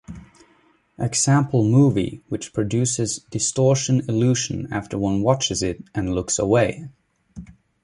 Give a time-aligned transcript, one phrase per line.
[0.97, 6.89] Example movie which produces distortion illusion after one watches it and looks away.